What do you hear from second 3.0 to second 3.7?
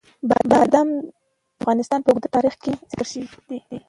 شوی دی.